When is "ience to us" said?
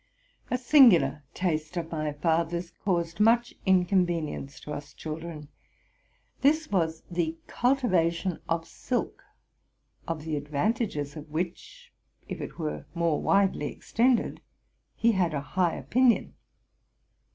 4.29-4.95